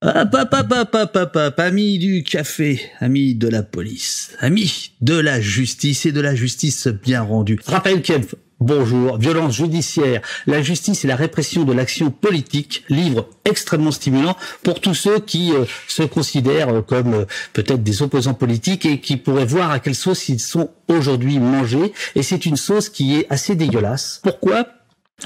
[0.00, 0.54] Hop, hop,
[0.94, 6.36] hop, hop, du café, amis de la police, amis de la justice et de la
[6.36, 7.58] justice bien rendue.
[7.66, 9.18] Raphaël Kempf, bonjour.
[9.18, 14.94] Violence judiciaire, la justice et la répression de l'action politique, livre extrêmement stimulant pour tous
[14.94, 19.46] ceux qui euh, se considèrent euh, comme euh, peut-être des opposants politiques et qui pourraient
[19.46, 21.92] voir à quelle sauce ils sont aujourd'hui mangés.
[22.14, 24.20] Et c'est une sauce qui est assez dégueulasse.
[24.22, 24.77] Pourquoi?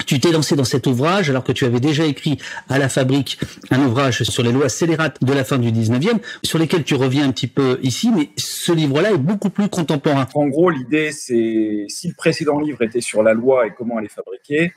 [0.07, 3.39] Tu t'es lancé dans cet ouvrage alors que tu avais déjà écrit à la fabrique
[3.69, 7.27] un ouvrage sur les lois scélérates de la fin du 19e, sur lesquelles tu reviens
[7.27, 10.27] un petit peu ici, mais ce livre-là est beaucoup plus contemporain.
[10.33, 14.05] En gros, l'idée, c'est si le précédent livre était sur la loi et comment elle
[14.05, 14.73] est fabriquée,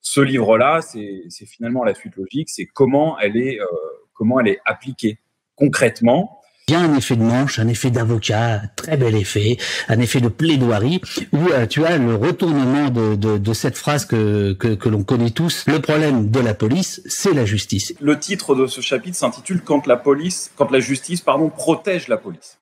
[0.00, 3.66] ce livre-là, c'est finalement la suite logique, c'est comment elle est, euh,
[4.12, 5.18] comment elle est appliquée
[5.54, 6.37] concrètement
[6.68, 9.56] il y a un effet de manche, un effet d'avocat, très bel effet,
[9.88, 11.00] un effet de plaidoirie,
[11.32, 15.02] où euh, tu as le retournement de, de, de cette phrase que, que, que l'on
[15.02, 15.64] connaît tous.
[15.66, 17.94] Le problème de la police, c'est la justice.
[18.00, 22.18] Le titre de ce chapitre s'intitule Quand la police, quand la justice, pardon, protège la
[22.18, 22.58] police.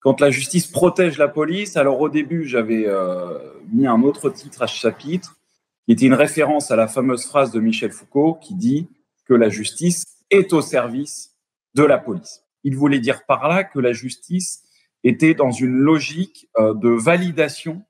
[0.00, 3.38] Quand la justice protège la police, alors au début, j'avais euh,
[3.72, 5.36] mis un autre titre à ce chapitre,
[5.86, 8.88] qui était une référence à la fameuse phrase de Michel Foucault qui dit
[9.26, 11.32] que la justice est au service
[11.74, 12.42] de la police.
[12.64, 14.62] Il voulait dire par là que la justice
[15.04, 17.82] était dans une logique euh, de validation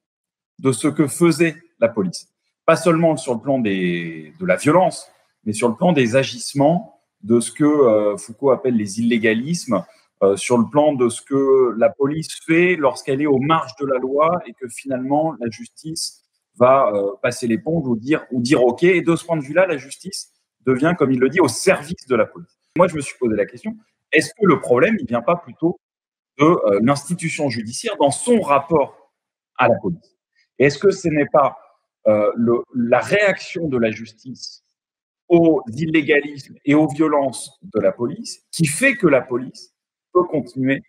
[0.58, 2.28] de ce que faisait la police.
[2.66, 5.10] Pas seulement sur le plan de la violence,
[5.44, 9.84] mais sur le plan des agissements, de ce que euh, Foucault appelle les illégalismes,
[10.22, 13.86] euh, sur le plan de ce que la police fait lorsqu'elle est aux marges de
[13.86, 16.22] la loi et que finalement la justice
[16.56, 18.82] va passer l'éponge ou dire, ou dire OK.
[18.82, 20.30] Et de ce point de vue-là, la justice
[20.66, 22.58] devient, comme il le dit, au service de la police.
[22.76, 23.74] Moi, je me suis posé la question,
[24.12, 25.78] est-ce que le problème, il vient pas plutôt
[26.38, 29.12] de euh, l'institution judiciaire dans son rapport
[29.58, 30.16] à la police?
[30.58, 31.56] Est-ce que ce n'est pas
[32.06, 32.30] euh,
[32.74, 34.64] la réaction de la justice
[35.28, 39.74] aux illégalismes et aux violences de la police qui fait que la police
[40.12, 40.82] peut continuer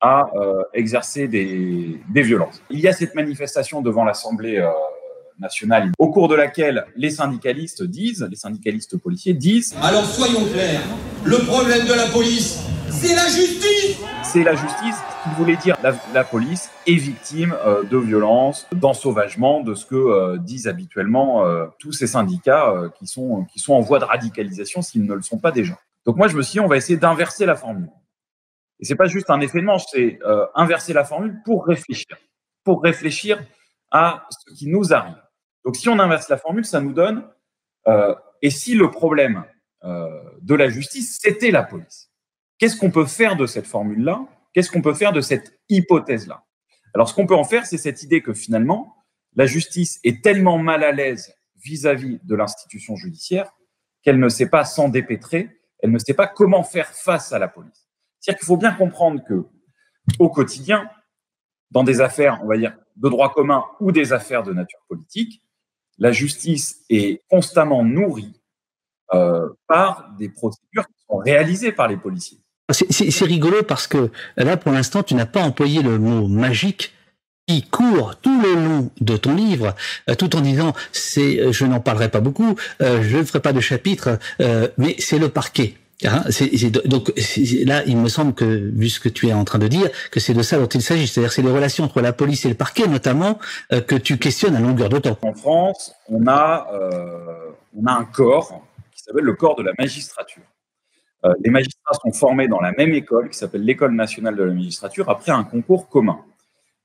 [0.00, 2.62] à euh, exercer des, violences?
[2.70, 4.66] Il y a cette manifestation devant l'Assemblée
[5.38, 10.82] nationale au cours de laquelle les syndicalistes disent, les syndicalistes policiers disent Alors soyons clairs,
[11.24, 15.76] le problème de la police, c'est la justice C'est la justice, ce qui voulait dire
[16.12, 21.66] la, police est victime euh, de violences, d'ensauvagement, de ce que euh, disent habituellement euh,
[21.78, 25.38] tous ces syndicats qui, sont, qui sont en voie de radicalisation s'ils ne le sont
[25.38, 25.78] pas déjà.
[26.06, 27.90] Donc moi je me suis dit on va essayer d'inverser la formule.
[28.80, 30.18] Et c'est pas juste un effet de manche, c'est
[30.54, 32.16] inverser la formule pour réfléchir,
[32.64, 33.40] pour réfléchir
[33.92, 35.22] à ce qui nous arrive.
[35.64, 37.24] Donc si on inverse la formule, ça nous donne
[38.42, 39.44] et si le problème
[39.84, 42.10] de la justice c'était la police,
[42.58, 44.26] qu'est-ce qu'on peut faire de cette formule-là?
[44.52, 46.44] Qu'est-ce qu'on peut faire de cette hypothèse-là?
[46.94, 48.96] Alors ce qu'on peut en faire, c'est cette idée que finalement
[49.34, 53.50] la justice est tellement mal à l'aise vis-à-vis de l'institution judiciaire
[54.02, 57.48] qu'elle ne sait pas s'en dépêtrer, elle ne sait pas comment faire face à la
[57.48, 57.88] police.
[58.20, 59.46] C'est-à-dire qu'il faut bien comprendre que
[60.18, 60.90] au quotidien,
[61.70, 65.42] dans des affaires, on va dire, de droit commun ou des affaires de nature politique,
[65.98, 68.41] la justice est constamment nourrie
[69.14, 72.38] euh, par des procédures qui sont réalisées par les policiers.
[72.70, 76.94] C'est rigolo parce que là, pour l'instant, tu n'as pas employé le mot magique
[77.46, 79.74] qui court tout le long de ton livre,
[80.08, 83.52] euh, tout en disant c'est, je n'en parlerai pas beaucoup, euh, je ne ferai pas
[83.52, 85.74] de chapitre, euh, mais c'est le parquet.
[86.04, 86.24] Hein,
[86.84, 87.12] donc
[87.64, 90.20] là, il me semble que, vu ce que tu es en train de dire, que
[90.20, 91.06] c'est de ça dont il s'agit.
[91.06, 93.38] C'est-à-dire c'est les relations entre la police et le parquet, notamment,
[93.72, 95.18] euh, que tu questionnes à longueur de temps.
[95.22, 98.62] En France, on a, euh, on a un corps
[99.02, 100.44] qui s'appelle le corps de la magistrature.
[101.24, 104.52] Euh, les magistrats sont formés dans la même école qui s'appelle l'École nationale de la
[104.52, 106.24] magistrature après un concours commun.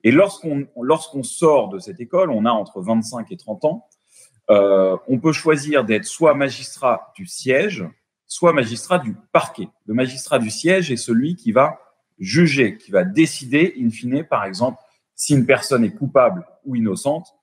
[0.04, 3.88] Et lorsqu'on lorsqu'on sort de cette école, on a entre 25 et 30 ans,
[4.50, 7.86] euh, on peut choisir d'être soit magistrat du siège,
[8.26, 9.70] soit magistrat du parquet.
[9.86, 11.80] Le magistrat du siège est celui qui va
[12.18, 14.80] juger, qui va décider, in fine, par exemple,
[15.14, 17.36] si une personne est coupable ou innocente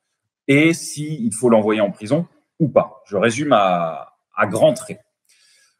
[0.49, 2.27] et s'il faut l'envoyer en prison
[2.59, 3.03] ou pas.
[3.07, 5.01] Je résume à, à grands traits.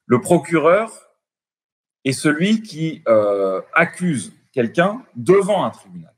[0.07, 0.93] Le procureur
[2.05, 6.15] est celui qui euh, accuse quelqu'un devant un tribunal.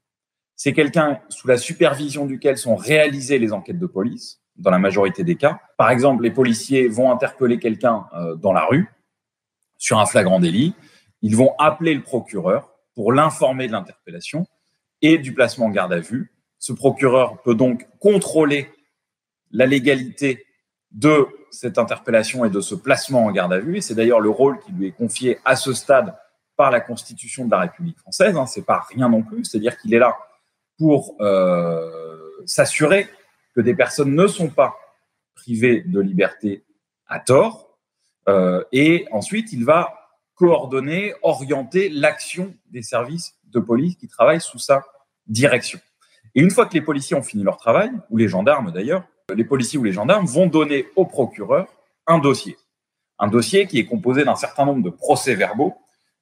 [0.57, 5.23] C'est quelqu'un sous la supervision duquel sont réalisées les enquêtes de police dans la majorité
[5.23, 5.61] des cas.
[5.77, 8.89] Par exemple, les policiers vont interpeller quelqu'un euh, dans la rue
[9.77, 10.75] sur un flagrant délit.
[11.23, 14.47] Ils vont appeler le procureur pour l'informer de l'interpellation
[15.03, 16.33] et du placement en garde à vue.
[16.59, 18.71] Ce procureur peut donc contrôler
[19.51, 20.46] la légalité
[20.97, 23.77] de cette interpellation et de ce placement en garde à vue.
[23.77, 26.17] Et c'est d'ailleurs le rôle qui lui est confié à ce stade
[26.57, 28.37] par la Constitution de la République française.
[28.37, 29.45] Hein, c'est pas rien non plus.
[29.45, 30.17] C'est-à-dire qu'il est là
[30.79, 31.91] pour euh,
[32.47, 33.09] s'assurer
[33.55, 34.75] que des personnes ne sont pas
[35.35, 36.65] privées de liberté
[37.07, 37.79] à tort.
[38.29, 39.95] Euh, et ensuite, il va
[40.35, 44.83] coordonner, orienter l'action des services de police qui travaillent sous sa
[45.27, 45.79] direction.
[46.35, 49.05] Et une fois que les policiers ont fini leur travail, ou les gendarmes d'ailleurs,
[49.35, 51.67] les policiers ou les gendarmes vont donner au procureur
[52.07, 52.57] un dossier.
[53.19, 55.75] Un dossier qui est composé d'un certain nombre de procès-verbaux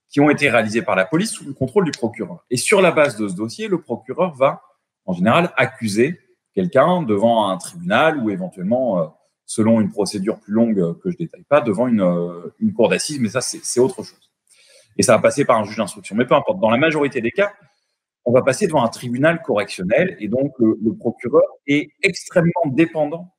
[0.09, 2.45] qui ont été réalisés par la police sous le contrôle du procureur.
[2.51, 4.63] Et sur la base de ce dossier, le procureur va,
[5.07, 6.21] en général, accuser
[6.55, 9.07] quelqu'un devant un tribunal ou éventuellement, euh,
[9.45, 13.19] selon une procédure plus longue que je détaille pas, devant une, euh, une cour d'assises,
[13.19, 14.31] mais ça, c'est autre chose.
[14.97, 16.15] Et ça va passer par un juge d'instruction.
[16.15, 17.53] Mais peu importe, dans la majorité des cas,
[18.25, 23.35] on va passer devant un tribunal correctionnel et donc le, procureur est extrêmement dépendant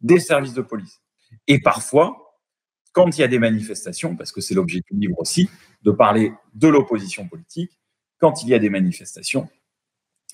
[0.00, 1.00] des services de police.
[1.48, 2.38] Et parfois,
[2.92, 5.48] quand il y a des manifestations, parce que c'est l'objet du livre aussi,
[5.82, 7.72] de parler de l'opposition politique,
[8.18, 9.48] quand il y a des manifestations,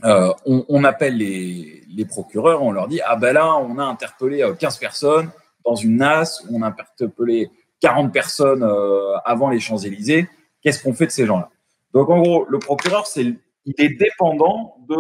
[0.05, 4.77] euh, on, appelle les, procureurs, on leur dit Ah ben là, on a interpellé 15
[4.77, 5.31] euh, personnes
[5.65, 7.51] dans une NAS, on a interpellé
[7.81, 10.29] 40 personnes euh, avant les Champs-Élysées,
[10.63, 11.51] qu'est-ce qu'on fait de ces gens-là?
[11.95, 13.25] Donc, en gros, le procureur, c'est,
[13.65, 14.97] il est dépendant de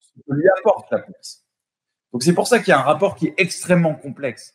[0.00, 1.44] ce que lui apporte la police.
[2.12, 4.54] Donc, c'est pour ça qu'il y a un rapport qui est extrêmement complexe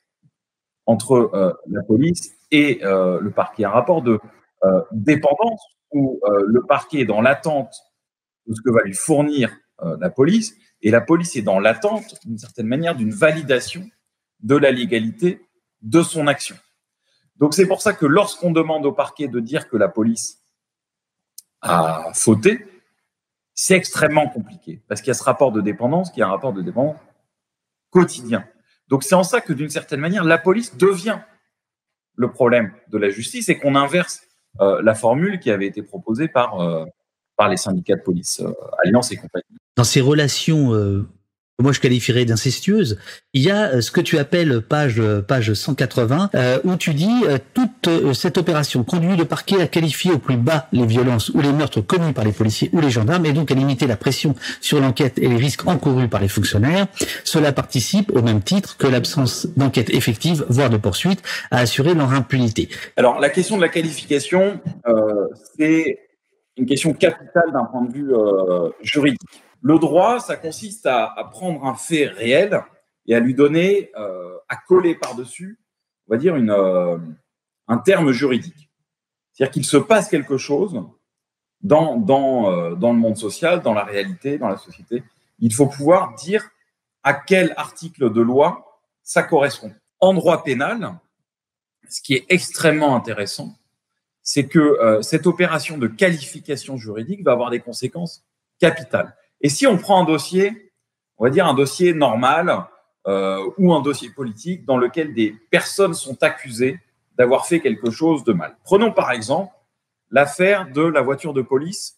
[0.85, 3.65] entre euh, la police et euh, le parquet.
[3.65, 4.19] Un rapport de
[4.63, 5.61] euh, dépendance
[5.93, 7.75] où le parquet est dans l'attente
[8.47, 9.53] de ce que va lui fournir
[9.99, 13.83] la police et la police est dans l'attente, d'une certaine manière, d'une validation
[14.39, 15.41] de la légalité
[15.81, 16.55] de son action.
[17.35, 20.40] Donc, c'est pour ça que lorsqu'on demande au parquet de dire que la police
[21.61, 22.65] à fauter,
[23.53, 26.53] c'est extrêmement compliqué parce qu'il y a ce rapport de dépendance qui est un rapport
[26.53, 26.97] de dépendance
[27.89, 28.45] quotidien.
[28.87, 31.19] Donc c'est en ça que d'une certaine manière, la police devient
[32.15, 34.21] le problème de la justice et qu'on inverse
[34.59, 36.85] euh, la formule qui avait été proposée par, euh,
[37.49, 38.53] les syndicats de police, euh,
[38.83, 39.57] Alliance et compagnie.
[39.75, 40.73] Dans ces relations
[41.61, 42.97] moi je qualifierais d'incestueuse,
[43.33, 46.93] il y a euh, ce que tu appelles page euh, page 180 euh, où tu
[46.93, 47.23] dis
[47.53, 51.51] toute cette opération conduit le parquet à qualifier au plus bas les violences ou les
[51.51, 54.79] meurtres commis par les policiers ou les gendarmes et donc à limiter la pression sur
[54.79, 56.87] l'enquête et les risques encourus par les fonctionnaires.
[57.23, 62.11] Cela participe au même titre que l'absence d'enquête effective voire de poursuite à assurer leur
[62.11, 62.69] impunité.
[62.97, 64.59] Alors la question de la qualification
[65.57, 65.99] c'est
[66.57, 68.11] une question capitale d'un point de vue
[68.81, 69.41] juridique.
[69.61, 72.63] Le droit, ça consiste à, prendre un fait réel
[73.05, 75.59] et à lui donner, euh, à coller par-dessus,
[76.07, 76.97] on va dire, euh,
[77.67, 78.69] un terme juridique.
[79.31, 80.85] C'est-à-dire qu'il se passe quelque chose euh,
[81.63, 85.03] dans le monde social, dans la réalité, dans la société.
[85.39, 86.43] Il faut pouvoir dire
[87.03, 89.71] à quel article de loi ça correspond.
[89.99, 90.95] En droit pénal,
[91.87, 93.55] ce qui est extrêmement intéressant,
[94.23, 98.23] c'est que cette opération de qualification juridique va avoir des conséquences
[98.59, 99.15] capitales.
[99.41, 100.71] Et si on prend un dossier,
[101.17, 102.65] on va dire un dossier normal
[103.07, 106.79] euh, ou un dossier politique dans lequel des personnes sont accusées
[107.17, 108.55] d'avoir fait quelque chose de mal.
[108.63, 109.53] Prenons par exemple
[110.09, 111.97] l'affaire de la voiture de police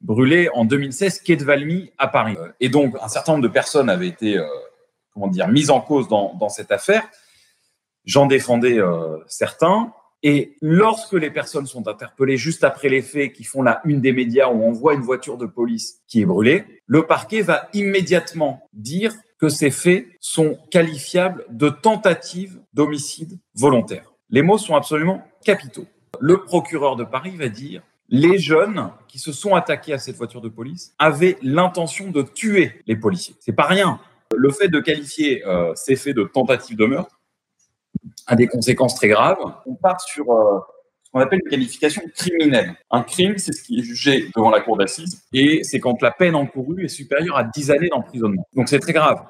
[0.00, 2.36] brûlée en 2016 quai de Valmy à Paris.
[2.60, 4.46] Et donc un certain nombre de personnes avaient été euh,
[5.12, 7.08] comment dire mises en cause dans, dans cette affaire.
[8.04, 9.92] J'en défendais euh, certains.
[10.26, 14.12] Et lorsque les personnes sont interpellées juste après les faits, qui font la une des
[14.12, 18.66] médias où on voit une voiture de police qui est brûlée, le parquet va immédiatement
[18.72, 24.14] dire que ces faits sont qualifiables de tentative d'homicide volontaire.
[24.30, 25.86] Les mots sont absolument capitaux.
[26.20, 30.40] Le procureur de Paris va dire les jeunes qui se sont attaqués à cette voiture
[30.40, 33.34] de police avaient l'intention de tuer les policiers.
[33.40, 34.00] C'est pas rien.
[34.34, 37.20] Le fait de qualifier euh, ces faits de tentative de meurtre
[38.26, 39.38] a des conséquences très graves.
[39.66, 40.58] On part sur euh,
[41.04, 42.74] ce qu'on appelle une qualification criminelle.
[42.90, 46.10] Un crime, c'est ce qui est jugé devant la cour d'assises et c'est quand la
[46.10, 48.46] peine encourue est supérieure à 10 années d'emprisonnement.
[48.54, 49.22] Donc c'est très grave.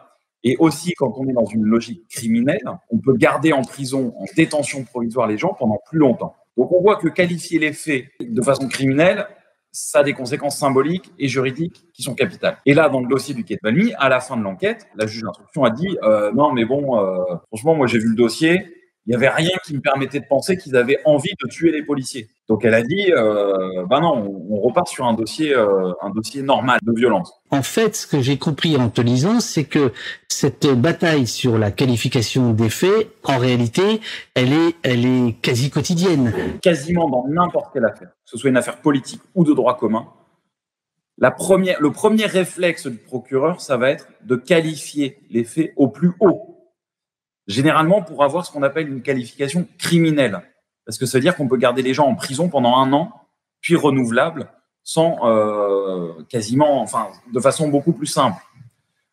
[0.45, 4.25] Et aussi, quand on est dans une logique criminelle, on peut garder en prison, en
[4.37, 6.37] détention provisoire les gens pendant plus longtemps.
[6.57, 9.27] Donc on voit que qualifier les faits de façon criminelle,
[9.75, 12.59] ça a des conséquences symboliques et juridiques qui sont capitales.
[12.65, 15.07] Et là, dans le dossier du quai de Valmy, à la fin de l'enquête, la
[15.07, 18.73] juge d'instruction a dit euh, non, mais bon, euh, franchement, moi j'ai vu le dossier,
[19.07, 21.83] il n'y avait rien qui me permettait de penser qu'ils avaient envie de tuer les
[21.83, 22.29] policiers.
[22.49, 26.43] Donc elle a dit, euh, ben non, on, repart sur un dossier, euh, un dossier
[26.43, 27.33] normal de violence.
[27.51, 29.93] En fait, ce que j'ai compris en te lisant, c'est que
[30.29, 34.01] cette bataille sur la qualification des faits, en réalité,
[34.35, 36.33] elle est, elle est quasi quotidienne.
[36.63, 40.07] Quasiment dans n'importe quelle affaire, que ce soit une affaire politique ou de droit commun,
[41.19, 45.89] la première, le premier réflexe du procureur, ça va être de qualifier les faits au
[45.89, 46.54] plus haut
[47.47, 50.41] généralement pour avoir ce qu'on appelle une qualification criminelle.
[50.87, 53.13] Parce que ça veut dire qu'on peut garder les gens en prison pendant un an,
[53.61, 54.51] puis renouvelable,
[54.83, 58.41] sans euh, quasiment, enfin, de façon beaucoup plus simple.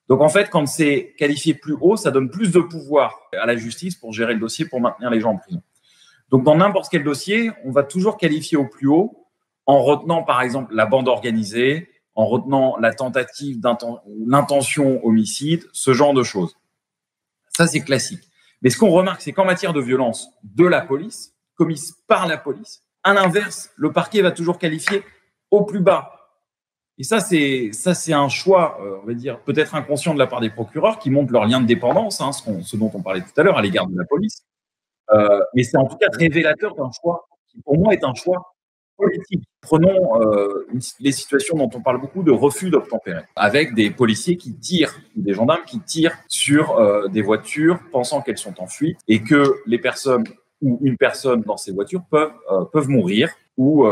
[0.09, 3.55] Donc en fait, quand c'est qualifié plus haut, ça donne plus de pouvoir à la
[3.55, 5.61] justice pour gérer le dossier, pour maintenir les gens en prison.
[6.31, 9.27] Donc, dans n'importe quel dossier, on va toujours qualifier au plus haut
[9.65, 13.61] en retenant, par exemple, la bande organisée, en retenant la tentative
[14.25, 16.55] l'intention homicide, ce genre de choses.
[17.55, 18.23] Ça, c'est classique.
[18.61, 22.37] Mais ce qu'on remarque, c'est qu'en matière de violence de la police, commise par la
[22.37, 25.03] police, à l'inverse, le parquet va toujours qualifier
[25.49, 26.17] au plus bas.
[26.97, 30.51] Et ça, c'est un choix, euh, on va dire, peut-être inconscient de la part des
[30.51, 33.57] procureurs qui montrent leur lien de dépendance, hein, ce, dont on parlait tout à l'heure,
[33.57, 34.45] à l'égard de la police.
[35.11, 38.53] Euh, mais c'est en tout cas révélateur d'un choix qui, pour moi, est un choix
[39.61, 40.65] Prenons euh,
[40.99, 45.33] les situations dont on parle beaucoup de refus d'obtempérer, avec des policiers qui tirent, des
[45.33, 49.77] gendarmes qui tirent sur euh, des voitures pensant qu'elles sont en fuite et que les
[49.77, 50.23] personnes
[50.61, 53.85] ou une personne dans ces voitures peuvent, euh, mourir ou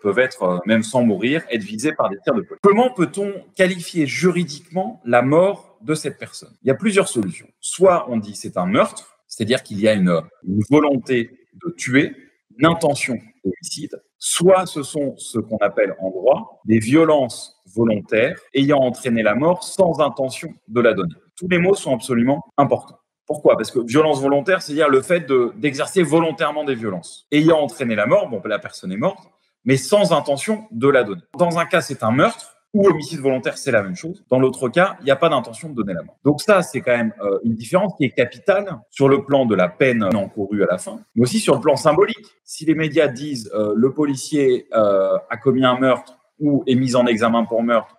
[0.00, 2.60] peuvent être, même sans mourir, être visées par des tirs de police.
[2.62, 6.54] Comment peut-on qualifier juridiquement la mort de cette personne?
[6.62, 7.48] Il y a plusieurs solutions.
[7.60, 12.12] Soit on dit c'est un meurtre, c'est-à-dire qu'il y a une, une volonté de tuer,
[12.58, 18.78] une intention d'homicide, soit ce sont ce qu'on appelle en droit des violences volontaires ayant
[18.78, 21.12] entraîné la mort sans intention de la donner.
[21.36, 22.98] Tous les mots sont absolument importants.
[23.26, 23.58] Pourquoi?
[23.58, 27.26] Parce que violence volontaire, c'est-à-dire le fait d'exercer volontairement des violences.
[27.32, 29.18] Ayant entraîné la mort, la personne est morte,
[29.66, 31.22] mais sans intention de la donner.
[31.36, 34.24] Dans un cas, c'est un meurtre, ou homicide volontaire, c'est la même chose.
[34.28, 36.18] Dans l'autre cas, il n'y a pas d'intention de donner la mort.
[36.24, 39.54] Donc ça, c'est quand même euh, une différence qui est capitale sur le plan de
[39.54, 42.26] la peine encourue à la fin, mais aussi sur le plan symbolique.
[42.42, 46.96] Si les médias disent euh, le policier euh, a commis un meurtre ou est mis
[46.96, 47.96] en examen pour meurtre,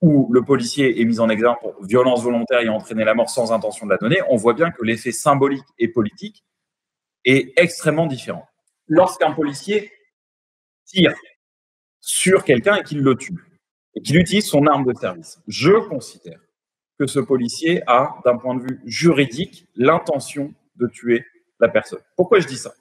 [0.00, 3.28] ou le policier est mis en examen pour violence volontaire et a entraîné la mort
[3.28, 6.42] sans intention de la donner, on voit bien que l'effet symbolique et politique
[7.26, 8.48] est extrêmement différent.
[8.86, 9.92] Lorsqu'un policier
[10.86, 11.14] tire
[12.00, 13.49] sur quelqu'un et qu'il le tue,
[13.94, 15.40] et qu'il utilise son arme de service.
[15.48, 16.40] Je considère
[16.98, 21.24] que ce policier a, d'un point de vue juridique, l'intention de tuer
[21.58, 22.00] la personne.
[22.16, 22.72] Pourquoi je dis ça?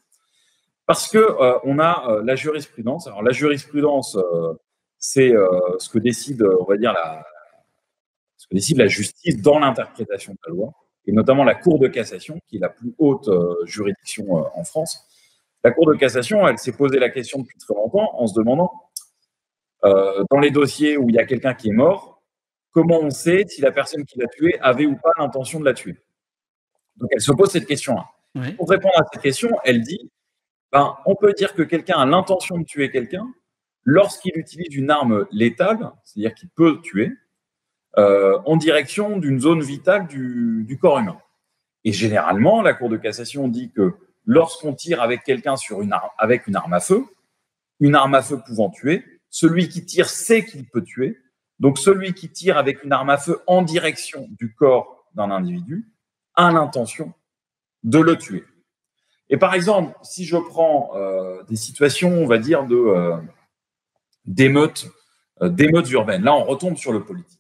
[0.86, 3.08] Parce que euh, on a euh, la jurisprudence.
[3.08, 4.54] Alors la jurisprudence, euh,
[4.98, 5.32] c'est
[5.78, 7.26] ce que décide, on va dire la,
[8.36, 10.74] ce que décide la justice dans l'interprétation de la loi,
[11.06, 13.30] et notamment la Cour de cassation, qui est la plus haute
[13.64, 15.08] juridiction en France.
[15.64, 18.89] La Cour de cassation, elle s'est posé la question depuis très longtemps en se demandant
[19.86, 22.22] euh, dans les dossiers où il y a quelqu'un qui est mort,
[22.72, 25.74] comment on sait si la personne qui l'a tué avait ou pas l'intention de la
[25.74, 25.98] tuer?
[26.98, 28.06] Donc elle se pose cette question-là.
[28.58, 30.12] Pour répondre à cette question, elle dit
[30.72, 33.28] ben, on peut dire que quelqu'un a l'intention de tuer quelqu'un
[33.84, 37.12] lorsqu'il utilise une arme létale, c'est-à-dire qu'il peut tuer,
[37.98, 41.18] euh, en direction d'une zone vitale du, du, corps humain.
[41.84, 43.96] Et généralement, la Cour de cassation dit que
[44.26, 47.04] lorsqu'on tire avec quelqu'un sur une arme, avec une arme à feu,
[47.80, 51.18] une arme à feu pouvant tuer, celui qui tire sait qu'il peut tuer.
[51.60, 55.88] Donc celui qui tire avec une arme à feu en direction du corps d'un individu
[56.36, 57.14] a l'intention
[57.84, 58.46] de le tuer.
[59.30, 63.18] Et par exemple, si je prends euh, des situations, on va dire, euh,
[64.26, 64.88] d'émeutes,
[65.42, 67.40] euh, d'émeutes urbaines, là on retombe sur le politique.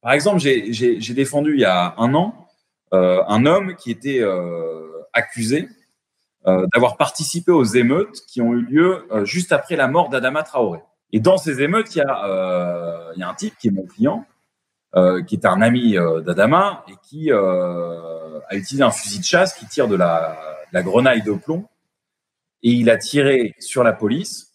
[0.00, 2.40] Par exemple, j'ai défendu il y a un an
[2.92, 4.22] un homme qui était
[5.12, 5.68] accusé
[6.44, 10.80] d'avoir participé aux émeutes qui ont eu lieu juste après la mort d'Adama Traoré.
[11.12, 13.70] Et dans ces émeutes, il y a, euh, il y a un type qui est
[13.70, 14.26] mon client,
[14.96, 19.54] euh, qui est un ami euh, d'Adama et qui a utilisé un fusil de chasse
[19.54, 20.36] qui tire de la,
[20.72, 21.66] la grenaille de plomb.
[22.62, 24.52] Et il a tiré sur la police,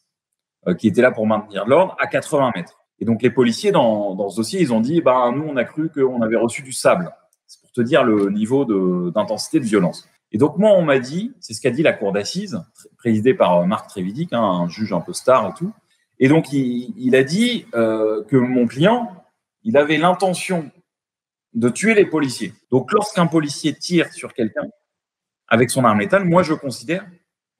[0.78, 2.80] qui était là pour maintenir l'ordre, à 80 mètres.
[3.00, 5.64] Et donc les policiers dans, dans ce dossier, ils ont dit, bah, nous, on a
[5.64, 7.12] cru qu'on avait reçu du sable.
[7.48, 8.66] C'est pour te dire le niveau
[9.12, 10.08] d'intensité de, violence.
[10.32, 12.62] Et donc moi, on m'a dit, c'est ce qu'a dit la cour d'assises,
[12.98, 15.74] présidée par Marc Trévidic, hein, un juge un peu star et tout,
[16.20, 19.24] et donc, il, a dit euh, que mon client,
[19.64, 20.70] il avait l'intention
[21.54, 22.54] de tuer les policiers.
[22.72, 24.68] Donc, lorsqu'un policier tire sur quelqu'un
[25.48, 27.06] avec son arme létale, moi, je considère,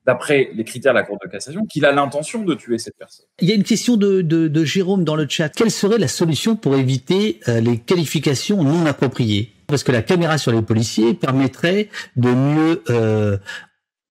[0.06, 3.26] d'après les critères de la Cour de cassation, qu'il a l'intention de tuer cette personne.
[3.40, 5.50] Il y a une question de, Jérôme dans le chat.
[5.50, 9.54] Quelle serait la solution pour éviter euh, les qualifications non appropriées?
[9.68, 13.38] Parce que la caméra sur les policiers permettrait de mieux euh,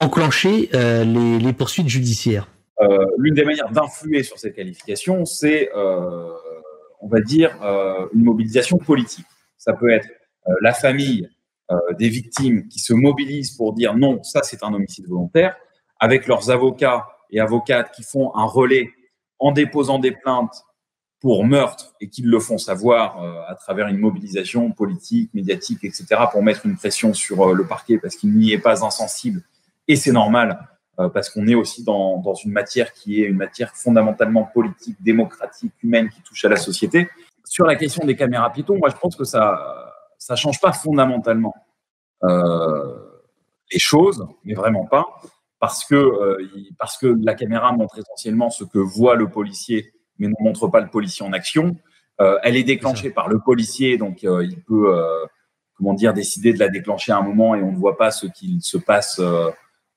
[0.00, 2.46] enclencher les poursuites judiciaires.
[2.80, 6.30] Euh, l'une des manières d'influer sur cette qualification, c'est, euh,
[7.00, 9.26] on va dire, euh, une mobilisation politique.
[9.56, 10.08] Ça peut être
[10.62, 11.28] la famille
[11.98, 15.54] des victimes qui se mobilisent pour dire non, ça c'est un homicide volontaire,
[16.00, 18.88] avec leurs avocats et avocates qui font un relais
[19.38, 20.64] en déposant des plaintes
[21.20, 26.42] pour meurtre et qui le font savoir à travers une mobilisation politique, médiatique, etc., pour
[26.42, 29.42] mettre une pression sur le parquet parce qu'il n'y est pas insensible.
[29.86, 30.58] Et c'est normal
[31.12, 35.72] parce qu'on est aussi dans, dans, une matière qui est une matière fondamentalement politique, démocratique,
[35.84, 37.08] humaine, qui touche à la société.
[37.44, 39.88] Sur la question des caméras piétons, moi je pense que ça
[40.18, 41.54] ça change pas fondamentalement
[42.24, 42.98] euh,
[43.72, 45.06] les choses, mais vraiment pas.
[45.60, 46.38] parce que,
[46.78, 50.80] parce que la caméra montre essentiellement ce que voit le policier, mais ne montre pas
[50.80, 51.76] le policier en action.
[52.18, 54.92] elle est déclenchée par le policier, donc il peut,
[55.76, 58.26] comment dire, décider de la déclencher à un moment et on ne voit pas ce
[58.26, 59.20] qu'il se passe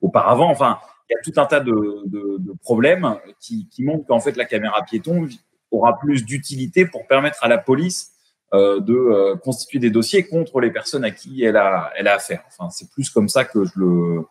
[0.00, 0.50] auparavant.
[0.50, 0.78] Enfin,
[1.12, 5.28] y a tout un tas de, problèmes qui, montrent qu'en fait la caméra piéton
[5.70, 8.12] aura plus d'utilité pour permettre à la police
[8.54, 12.44] euh, de euh, constituer des dossiers contre les personnes à qui elle a, affaire.
[12.48, 14.22] Enfin, c'est plus comme ça euh,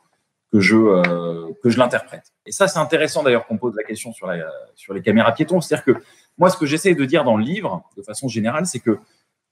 [0.53, 2.25] que je l'interprète.
[2.45, 4.31] Et ça, c'est intéressant d'ailleurs qu'on pose la question sur
[4.75, 5.59] sur les caméras piétons.
[5.59, 6.03] C'est-à-dire que
[6.37, 8.99] moi, ce que j'essaie de dire dans le livre, de façon générale, c'est que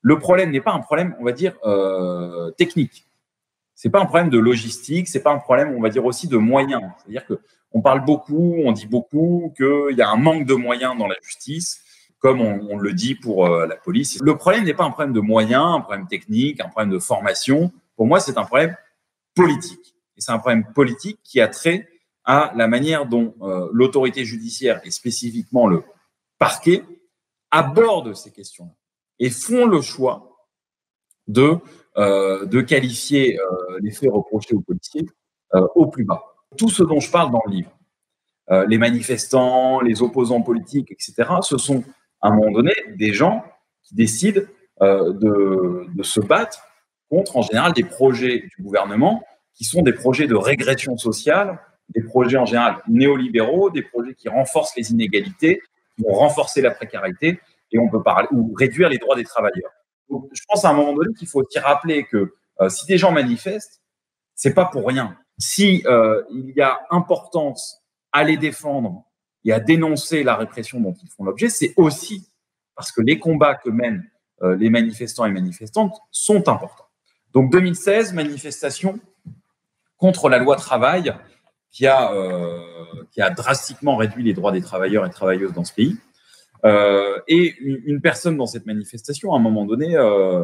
[0.02, 1.56] le problème n'est pas un problème, on va dire,
[2.58, 3.09] technique
[3.82, 6.36] c'est pas un problème de logistique, c'est pas un problème, on va dire aussi de
[6.36, 6.84] moyens.
[6.98, 7.40] C'est-à-dire que
[7.72, 11.16] on parle beaucoup, on dit beaucoup qu'il y a un manque de moyens dans la
[11.22, 11.80] justice,
[12.20, 14.20] comme on, le dit pour euh, la police.
[14.22, 17.72] Le problème n'est pas un problème de moyens, un problème technique, un problème de formation.
[17.96, 18.76] Pour moi, c'est un problème
[19.34, 19.96] politique.
[20.18, 21.88] Et c'est un problème politique qui a trait
[22.26, 25.84] à la manière dont euh, l'autorité judiciaire et spécifiquement le
[26.38, 26.84] parquet
[27.50, 28.76] abordent ces questions
[29.20, 30.36] et font le choix
[31.30, 31.60] de
[32.00, 35.06] de qualifier euh, les faits reprochés aux policiers
[35.56, 36.22] euh, au plus bas.
[36.58, 37.72] Tout ce dont je parle dans le livre,
[38.68, 41.14] les manifestants, les opposants politiques, etc.,
[41.44, 41.84] ce sont
[42.20, 43.44] à un moment donné des gens
[43.84, 44.42] qui décident
[44.82, 46.60] de, de, se battre
[47.12, 52.02] contre, en général, des projets du gouvernement qui sont des projets de régression sociale, des
[52.02, 55.62] projets en général néolibéraux, des projets qui renforcent les inégalités,
[55.96, 57.40] qui vont renforcer la précarité,
[57.72, 59.72] et on peut parler ou réduire les droits des travailleurs
[60.10, 63.12] je pense à un moment donné qu'il faut aussi rappeler que euh, si des gens
[63.12, 63.82] manifestent,
[64.36, 65.18] c'est pas pour rien.
[65.38, 69.06] Si euh, il y a importance à les défendre
[69.46, 72.30] et à dénoncer la répression dont ils font l'objet, c'est aussi
[72.76, 74.10] parce que les combats que mènent
[74.42, 76.88] euh, les manifestants et manifestantes sont importants.
[77.34, 79.00] Donc 2016, manifestation
[79.98, 81.14] contre la loi travail
[81.72, 82.12] qui a,
[83.12, 85.98] qui a drastiquement réduit les droits des travailleurs et travailleuses dans ce pays.
[86.66, 90.44] Euh, et une, personne dans cette manifestation, à un moment donné, euh,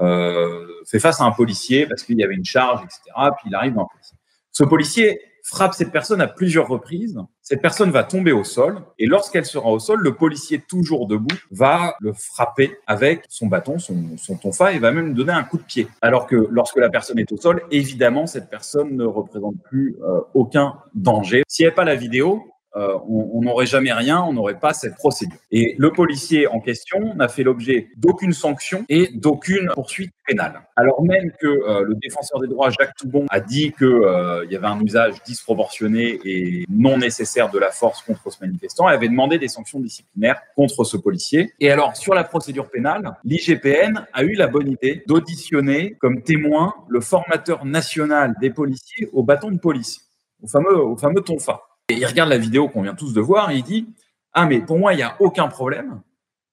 [0.00, 3.00] euh, fait face à un policier parce qu'il y avait une charge, etc.
[3.38, 4.16] Puis il arrive dans policier.
[4.52, 7.16] Ce policier frappe cette personne à plusieurs reprises.
[7.40, 11.36] Cette personne va tomber au sol et lorsqu'elle sera au sol, le policier toujours debout
[11.52, 15.44] va le frapper avec son bâton, son, son tonfa et va même lui donner un
[15.44, 15.86] coup de pied.
[16.02, 19.96] Alors que lorsque la personne est au sol, évidemment, cette personne ne représente plus
[20.34, 21.44] aucun danger.
[21.46, 24.96] S'il n'y avait pas la vidéo, euh, on n'aurait jamais rien, on n'aurait pas cette
[24.96, 25.38] procédure.
[25.50, 30.60] Et le policier en question n'a fait l'objet d'aucune sanction et d'aucune poursuite pénale.
[30.76, 34.56] Alors même que euh, le défenseur des droits, Jacques Toubon, a dit qu'il euh, y
[34.56, 39.08] avait un usage disproportionné et non nécessaire de la force contre ce manifestant, il avait
[39.08, 41.52] demandé des sanctions disciplinaires contre ce policier.
[41.60, 46.74] Et alors, sur la procédure pénale, l'IGPN a eu la bonne idée d'auditionner comme témoin
[46.88, 50.10] le formateur national des policiers au bâton de police,
[50.42, 51.65] au fameux, au fameux TONFA.
[51.88, 53.86] Il regarde la vidéo qu'on vient tous de voir et il dit
[54.32, 56.00] Ah, mais pour moi, il n'y a aucun problème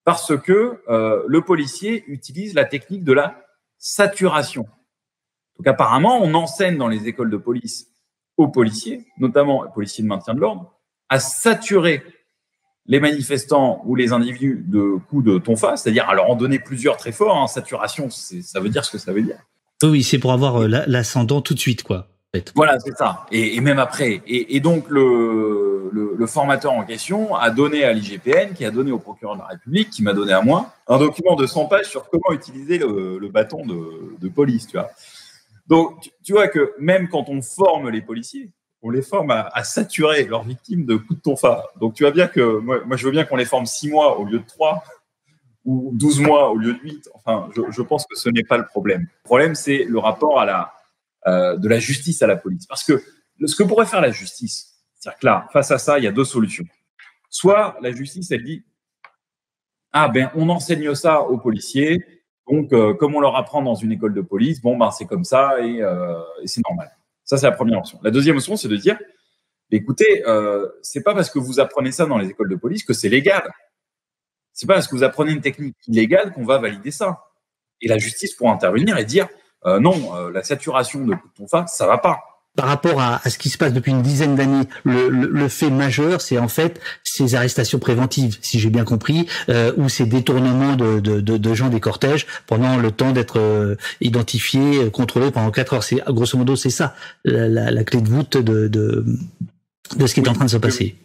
[0.06, 3.42] parce que euh, le policier utilise la technique de la
[3.78, 4.68] saturation.
[5.58, 7.88] Donc, apparemment, on enseigne dans les écoles de police
[8.38, 10.74] aux policiers, notamment aux policiers de maintien de l'ordre,
[11.10, 12.04] à saturer
[12.86, 16.98] les manifestants ou les individus de coups de tonfa, c'est-à-dire à leur en donner plusieurs
[16.98, 17.38] très forts.
[17.38, 17.48] Hein.
[17.48, 19.38] Saturation, ça veut dire ce que ça veut dire.
[19.84, 22.08] Oui, c'est pour avoir euh, l'ascendant tout de suite, quoi.
[22.56, 23.26] Voilà, c'est ça.
[23.32, 24.22] Et, même après.
[24.26, 29.36] Et, donc, le, formateur en question a donné à l'IGPN, qui a donné au procureur
[29.36, 32.32] de la République, qui m'a donné à moi, un document de 100 pages sur comment
[32.32, 34.90] utiliser le, bâton de, police, tu vois.
[35.68, 38.50] Donc, tu, vois que même quand on forme les policiers,
[38.82, 41.66] on les forme à, saturer leurs victimes de coups de tonfa.
[41.80, 44.26] Donc, tu vois bien que moi, je veux bien qu'on les forme 6 mois au
[44.26, 44.84] lieu de 3
[45.66, 47.10] ou 12 mois au lieu de 8.
[47.14, 49.02] Enfin, je, je pense que ce n'est pas le problème.
[49.02, 50.74] Le problème, c'est le rapport à la,
[51.28, 52.66] euh, de la justice à la police.
[52.66, 53.02] Parce que
[53.46, 56.12] ce que pourrait faire la justice, c'est-à-dire que là, face à ça, il y a
[56.12, 56.66] deux solutions.
[57.30, 58.64] Soit la justice, elle dit
[59.92, 62.06] Ah ben, on enseigne ça aux policiers,
[62.50, 65.24] donc euh, comme on leur apprend dans une école de police, bon ben c'est comme
[65.24, 66.92] ça et, euh, c'est normal.
[67.24, 68.00] Ça, c'est la première option.
[68.04, 68.98] La deuxième option, c'est de dire
[69.72, 72.94] écoutez, euh, c'est pas parce que vous apprenez ça dans les écoles de police que
[72.94, 73.52] c'est légal.
[74.52, 77.24] C'est pas parce que vous apprenez une technique illégale qu'on va valider ça.
[77.82, 79.28] Et la justice pourra intervenir et dire
[79.66, 82.20] euh, non, euh, la saturation de ton face, ça va pas
[82.56, 86.38] par rapport à, ce qui se passe depuis une dizaine d'années, le, fait majeur, c'est
[86.38, 91.70] en fait ces arrestations préventives, si j'ai bien compris, euh, ou ces détournements de, gens
[91.70, 95.84] des cortèges pendant le temps d'être identifiés, contrôlés pendant quatre heures.
[95.84, 96.94] C'est grosso modo, c'est ça
[97.26, 99.04] la, clé de voûte de, de,
[100.06, 100.96] ce qui est en train de se passer.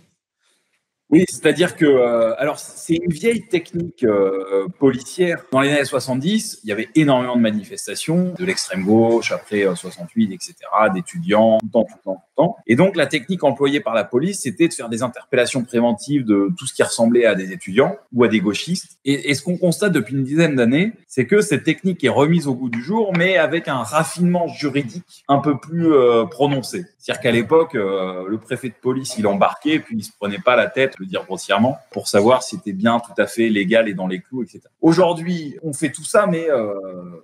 [1.10, 5.42] Oui, c'est-à-dire que, euh, alors c'est une vieille technique euh, policière.
[5.50, 10.32] Dans les années 70, il y avait énormément de manifestations, de l'extrême gauche, après 68,
[10.34, 10.54] etc.,
[10.92, 12.56] d'étudiants, tout le temps, tout le temps, tout le temps.
[12.66, 16.50] Et donc la technique employée par la police, c'était de faire des interpellations préventives de
[16.58, 18.98] tout ce qui ressemblait à des étudiants ou à des gauchistes.
[19.06, 22.46] Et, et ce qu'on constate depuis une dizaine d'années, c'est que cette technique est remise
[22.48, 26.84] au goût du jour, mais avec un raffinement juridique un peu plus euh, prononcé.
[26.98, 30.66] C'est-à-dire qu'à l'époque, le préfet de police, il embarquait, puis il se prenait pas la
[30.66, 34.20] tête dire grossièrement, pour savoir si c'était bien tout à fait légal et dans les
[34.20, 34.60] clous, etc.
[34.80, 36.74] Aujourd'hui, on fait tout ça, mais euh,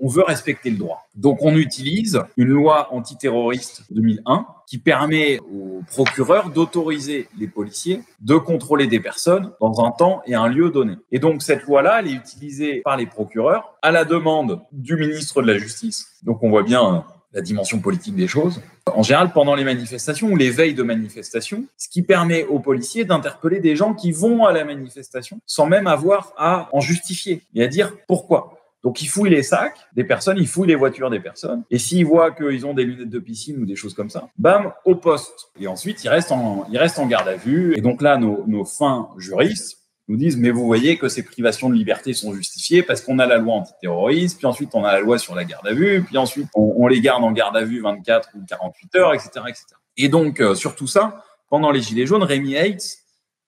[0.01, 1.07] on veut respecter le droit.
[1.15, 8.37] Donc, on utilise une loi antiterroriste 2001 qui permet aux procureurs d'autoriser les policiers de
[8.37, 10.97] contrôler des personnes dans un temps et un lieu donné.
[11.13, 15.43] Et donc, cette loi-là, elle est utilisée par les procureurs à la demande du ministre
[15.43, 16.15] de la Justice.
[16.23, 18.63] Donc, on voit bien la dimension politique des choses.
[18.87, 23.05] En général, pendant les manifestations ou les veilles de manifestations, ce qui permet aux policiers
[23.05, 27.63] d'interpeller des gens qui vont à la manifestation sans même avoir à en justifier et
[27.63, 28.59] à dire pourquoi.
[28.85, 31.65] Donc, ils fouillent les sacs des personnes, ils fouillent les voitures des personnes.
[31.71, 34.73] Et s'ils voient qu'ils ont des lunettes de piscine ou des choses comme ça, bam,
[34.85, 35.51] au poste.
[35.59, 37.75] Et ensuite, ils restent en, ils restent en garde à vue.
[37.79, 41.69] Et donc là, nos, nos fins juristes nous disent mais vous voyez que ces privations
[41.71, 45.01] de liberté sont justifiées parce qu'on a la loi antiterroriste, puis ensuite on a la
[45.01, 47.81] loi sur la garde à vue, puis ensuite on, les garde en garde à vue
[47.81, 49.31] 24 ou 48 heures, etc.
[49.49, 49.65] etc.
[49.97, 52.99] Et donc euh, sur tout ça, pendant les Gilets jaunes, Rémi Hates,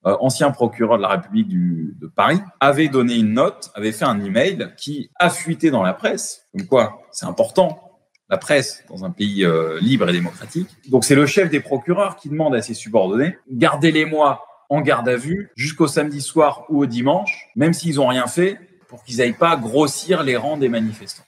[0.07, 4.05] euh, ancien procureur de la République du, de Paris, avait donné une note, avait fait
[4.05, 7.83] un email qui a fuité dans la presse, comme quoi c'est important
[8.29, 10.69] la presse dans un pays euh, libre et démocratique.
[10.89, 15.17] Donc c'est le chef des procureurs qui demande à ses subordonnés, gardez-les-moi en garde à
[15.17, 19.33] vue jusqu'au samedi soir ou au dimanche, même s'ils n'ont rien fait, pour qu'ils n'aillent
[19.33, 21.25] pas grossir les rangs des manifestants.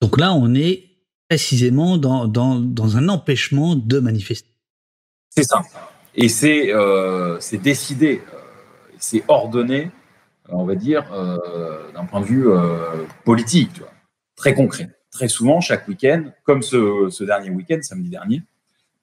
[0.00, 0.84] Donc là, on est
[1.28, 4.50] précisément dans, dans, dans un empêchement de manifester.
[5.28, 5.62] C'est ça.
[6.14, 8.38] Et c'est euh, décidé, euh,
[8.98, 9.90] c'est ordonné,
[10.48, 13.92] on va dire, euh, d'un point de vue euh, politique, tu vois,
[14.34, 14.90] très concret.
[15.12, 18.42] Très souvent, chaque week-end, comme ce, ce dernier week-end, samedi dernier,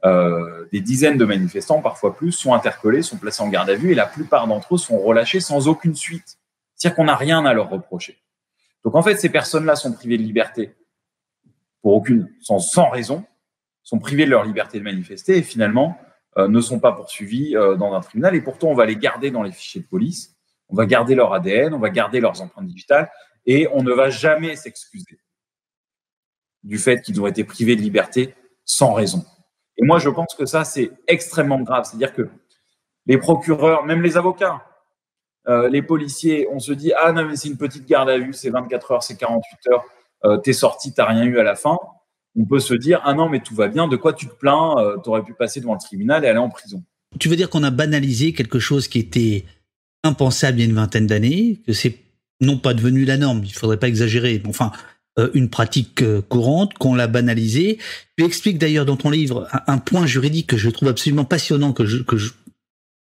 [0.05, 3.91] euh, des dizaines de manifestants, parfois plus, sont interpellés, sont placés en garde à vue
[3.91, 6.37] et la plupart d'entre eux sont relâchés sans aucune suite.
[6.75, 8.17] C'est-à-dire qu'on n'a rien à leur reprocher.
[8.83, 10.75] Donc en fait, ces personnes-là sont privées de liberté
[11.81, 13.25] pour aucune, sans, sans raison,
[13.83, 15.97] sont privées de leur liberté de manifester et finalement
[16.37, 18.35] euh, ne sont pas poursuivis euh, dans un tribunal.
[18.35, 20.35] Et pourtant, on va les garder dans les fichiers de police,
[20.69, 23.09] on va garder leur ADN, on va garder leurs empreintes digitales
[23.45, 25.19] et on ne va jamais s'excuser
[26.63, 29.25] du fait qu'ils ont été privés de liberté sans raison.
[29.77, 31.85] Et moi, je pense que ça, c'est extrêmement grave.
[31.85, 32.29] C'est-à-dire que
[33.05, 34.63] les procureurs, même les avocats,
[35.47, 38.33] euh, les policiers, on se dit ah non mais c'est une petite garde à vue,
[38.33, 39.85] c'est 24 heures, c'est 48 heures,
[40.25, 41.77] euh, t'es sorti, t'as rien eu à la fin.
[42.35, 44.75] On peut se dire ah non mais tout va bien, de quoi tu te plains,
[44.77, 46.83] euh, t'aurais pu passer devant le tribunal et aller en prison.
[47.19, 49.45] Tu veux dire qu'on a banalisé quelque chose qui était
[50.03, 51.97] impensable il y a une vingtaine d'années, que c'est
[52.41, 54.41] non pas devenu la norme, il faudrait pas exagérer.
[54.47, 54.71] Enfin,
[55.33, 57.79] une pratique euh, courante, qu'on l'a banalisée.
[58.17, 61.85] Tu expliques d'ailleurs dans ton livre un, point juridique que je trouve absolument passionnant, que
[61.85, 62.31] je, que je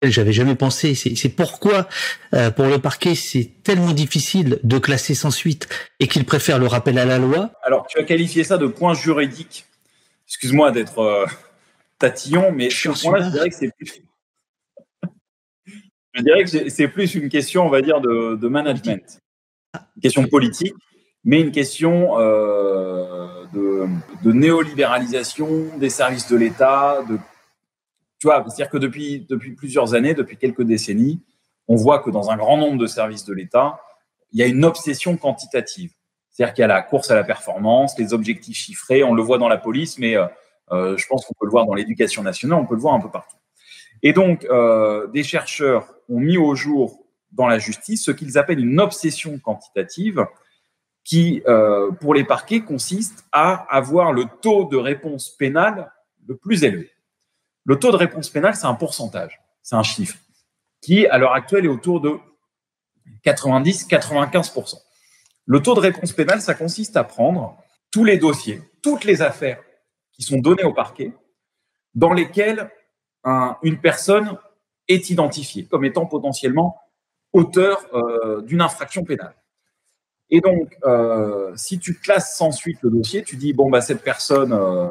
[0.03, 1.87] j'avais jamais pensé, c'est pourquoi
[2.33, 5.69] euh, pour le parquet c'est tellement difficile de classer sans suite
[6.01, 7.51] et qu'il préfère le rappel à la loi.
[7.63, 9.65] Alors tu as qualifié ça de point juridique.
[10.27, 11.25] Excuse-moi d'être
[11.99, 14.01] tatillon, mais je, je dirais que c'est plus.
[16.11, 19.21] je dirais que c'est plus une question, on va dire, de, de management,
[19.95, 20.73] une question politique
[21.23, 26.99] mais une question euh, de, néolibéralisation des services de l'État.
[28.19, 31.21] Tu vois, c'est-à-dire que depuis, plusieurs années, depuis quelques décennies,
[31.67, 33.79] on voit que dans un grand nombre de services de l'État,
[34.31, 35.91] il y a une obsession quantitative.
[36.31, 39.37] C'est-à-dire qu'il y a la course à la performance, les objectifs chiffrés, on le voit
[39.37, 40.25] dans la police, mais euh,
[40.71, 42.99] euh je pense qu'on peut le voir dans l'éducation nationale, on peut le voir un
[42.99, 43.37] peu partout.
[44.01, 44.45] Et donc,
[45.13, 50.25] des chercheurs ont mis au jour dans la justice ce qu'ils appellent une obsession quantitative,
[51.03, 55.91] qui, euh, pour les parquets, consiste à avoir le taux de réponse pénale
[56.27, 56.91] le plus élevé.
[57.65, 60.17] Le taux de réponse pénale, c'est un pourcentage, c'est un chiffre,
[60.81, 62.17] qui, à l'heure actuelle, est autour de
[63.25, 64.75] 90-95%.
[65.45, 67.57] Le taux de réponse pénale, ça consiste à prendre
[67.91, 69.61] tous les dossiers, toutes les affaires
[70.13, 71.13] qui sont données au parquet,
[71.95, 72.71] dans lesquelles
[73.23, 74.37] un, une personne
[74.87, 76.79] est identifiée comme étant potentiellement
[77.31, 79.35] auteur euh, d'une infraction pénale.
[80.35, 84.01] Et donc, euh, si tu classes sans suite le dossier, tu dis bon bah cette
[84.01, 84.87] personne, euh,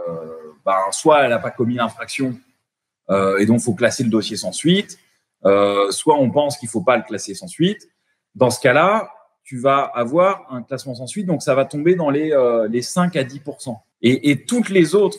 [0.65, 2.39] bah, soit elle n'a pas commis l'infraction
[3.11, 5.01] euh, et donc faut classer le dossier sans suite,
[5.45, 7.89] euh, soit on pense qu'il faut pas le classer sans suite.
[8.37, 9.11] Dans ce cas-là,
[9.43, 12.31] tu vas avoir un classement sans suite, donc ça va tomber dans les
[12.71, 13.41] les 5 à 10
[14.03, 15.19] et, et toutes les autres,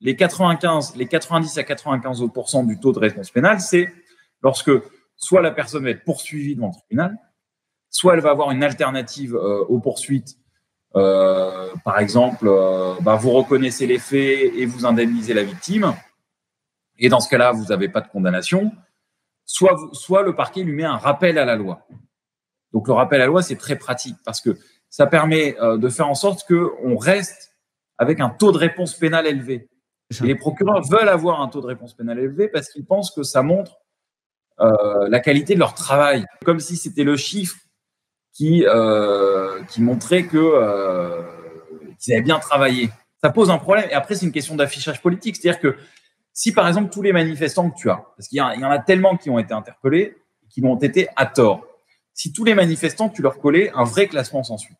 [0.00, 3.92] les 95, les 90 à 95 autres du taux de réponse pénale, c'est
[4.42, 4.70] lorsque
[5.14, 7.18] soit la personne va être poursuivie devant le tribunal,
[7.90, 10.36] soit elle va avoir une alternative euh, aux poursuites.
[10.96, 15.94] Euh, par exemple, euh, bah, vous reconnaissez les faits et vous indemnisez la victime.
[16.98, 18.72] Et dans ce cas-là, vous n'avez pas de condamnation.
[19.44, 21.86] Soit, soit le parquet lui met un rappel à la loi.
[22.72, 24.58] Donc le rappel à la loi, c'est très pratique parce que
[24.90, 27.54] ça permet de faire en sorte qu'on reste
[27.96, 29.68] avec un taux de réponse pénale élevé.
[30.22, 33.22] Et les procureurs veulent avoir un taux de réponse pénale élevé parce qu'ils pensent que
[33.22, 33.78] ça montre
[34.60, 37.56] euh, la qualité de leur travail, comme si c'était le chiffre
[38.38, 41.22] qui, euh, qui montrait que euh,
[41.98, 42.88] qu'ils avaient bien travaillé.
[43.20, 43.88] Ça pose un problème.
[43.90, 45.34] Et après, c'est une question d'affichage politique.
[45.34, 45.76] C'est-à-dire que
[46.32, 49.16] si, par exemple, tous les manifestants que tu as, parce qu'il y, en a tellement
[49.16, 50.16] qui ont été interpellés,
[50.48, 51.66] qui l'ont été à tort,
[52.14, 54.78] si tous les manifestants, tu leur collais un vrai classement sans suite,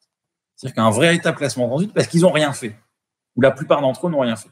[0.55, 2.77] c'est-à-dire qu'un état classement sans suite, parce qu'ils n'ont rien fait,
[3.35, 4.51] ou la plupart d'entre eux n'ont rien fait,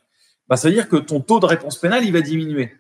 [0.49, 2.75] bah, ça veut dire que ton taux de réponse pénale, il va diminuer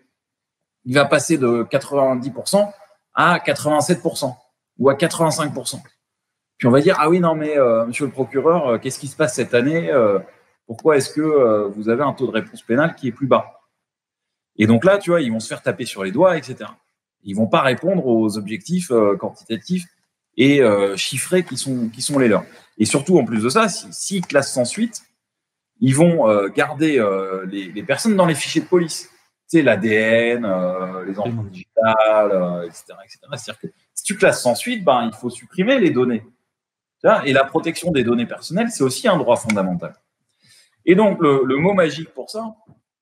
[0.86, 2.72] il va passer de 90%
[3.14, 4.34] à 87%
[4.78, 5.82] ou à 85%.
[6.58, 9.08] Puis on va dire, ah oui, non, mais euh, monsieur le procureur, euh, qu'est-ce qui
[9.08, 10.18] se passe cette année euh,
[10.66, 13.60] Pourquoi est-ce que vous avez un taux de réponse pénale qui est plus bas?
[14.56, 16.70] Et donc là, tu vois, ils vont se faire taper sur les doigts, etc.
[17.24, 19.84] Ils vont pas répondre aux objectifs quantitatifs
[20.38, 20.62] et
[20.96, 22.44] chiffrés qui sont, qui sont les leurs.
[22.78, 25.02] Et surtout, en plus de ça, s'ils si, classent sans suite,
[25.80, 27.04] ils vont garder
[27.50, 29.10] les, personnes dans les fichiers de police
[29.46, 30.46] sais, l'ADN,
[31.06, 32.84] les empreintes digitales, euh, etc.
[33.06, 36.24] C'est-à-dire que si tu classes sans suite, ben, il faut supprimer les données.
[37.24, 39.94] Et la protection des données personnelles, c'est aussi un droit fondamental.
[40.84, 42.54] Et donc, le, mot magique pour ça,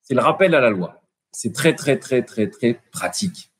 [0.02, 1.02] c'est le rappel à la loi.
[1.32, 3.50] C'est très, très, très, très, très pratique.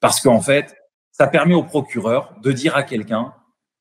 [0.00, 0.76] Parce qu'en fait,
[1.12, 3.34] ça permet au procureur de dire à quelqu'un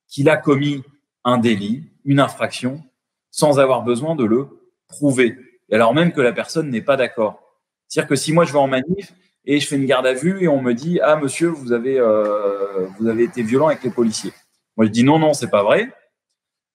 [0.08, 0.84] qu'il a commis
[1.24, 2.84] un délit, une infraction,
[3.30, 4.48] sans avoir besoin de le
[4.88, 5.38] prouver.
[5.70, 7.42] Et alors même que la personne n'est pas d'accord.
[7.88, 9.14] C'est-à-dire que si moi je vais en manif
[9.46, 12.00] et je fais une garde à vue et on me dit ah monsieur vous avez
[12.00, 14.34] euh, vous avez été violent avec les policiers.
[14.78, 15.92] Moi je dis non non c'est pas vrai.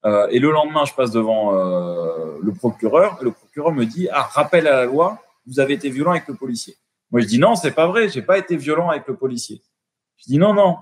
[0.04, 4.22] Euh, et le lendemain je passe devant euh, le procureur le procureur me dit ah
[4.22, 6.76] rappel à la loi vous avez été violent avec le policier.
[7.10, 9.62] Moi je dis non c'est pas vrai j'ai pas été violent avec le policier.
[10.16, 10.76] Je dis non non.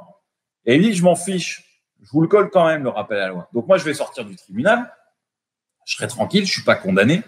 [0.65, 1.67] Et il dit je m'en fiche
[2.03, 3.49] je vous le colle quand même le rappel à la loi.
[3.53, 4.93] Donc moi je vais sortir du tribunal
[5.85, 7.23] je serai tranquille je suis pas condamné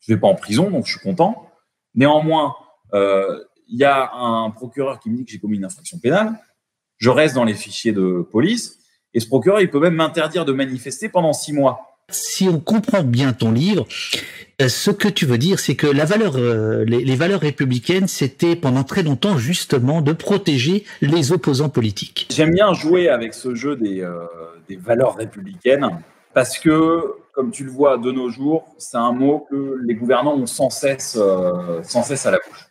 [0.00, 1.50] je vais pas en prison donc je suis content.
[1.94, 2.54] Néanmoins,
[2.94, 6.38] euh, il y a un procureur qui me dit que j'ai commis une infraction pénale.
[6.98, 8.78] Je reste dans les fichiers de police.
[9.16, 11.98] Et ce procureur, il peut même m'interdire de manifester pendant six mois.
[12.08, 13.84] Si on comprend bien ton livre,
[14.62, 18.54] euh, ce que tu veux dire, c'est que la valeur, euh, les, valeurs républicaines, c'était
[18.54, 22.28] pendant très longtemps justement de protéger les opposants politiques.
[22.30, 24.08] J'aime bien jouer avec ce jeu des,
[24.68, 25.90] des valeurs républicaines
[26.32, 30.36] parce que comme tu le vois de nos jours, c'est un mot que les gouvernants
[30.36, 32.70] ont sans cesse, euh, sans cesse à la bouche.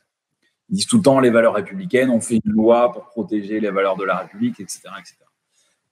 [0.70, 3.70] Ils disent tout le temps les valeurs républicaines, on fait une loi pour protéger les
[3.70, 5.18] valeurs de la République, etc., etc.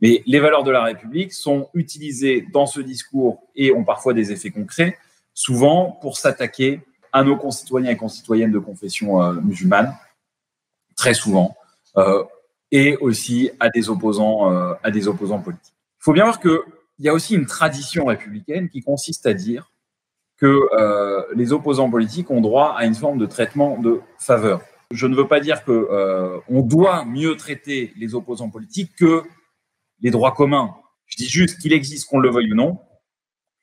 [0.03, 4.31] Mais les valeurs de la République sont utilisées dans ce discours et ont parfois des
[4.31, 4.99] effets concrets,
[5.33, 9.95] souvent pour s'attaquer à nos concitoyens et concitoyennes de confession euh, musulmane,
[10.95, 11.55] très souvent,
[11.97, 12.23] euh,
[12.71, 14.49] et aussi à des opposants,
[14.83, 15.73] à des opposants politiques.
[15.99, 16.63] Il faut bien voir que
[16.99, 19.71] il y a aussi une tradition républicaine qui consiste à dire
[20.37, 24.61] que euh, les opposants politiques ont droit à une forme de traitement de faveur.
[24.91, 29.23] Je ne veux pas dire que euh, on doit mieux traiter les opposants politiques que
[30.03, 30.75] les droits communs.
[31.07, 32.79] Je dis juste qu'il existe, qu'on le veuille ou non,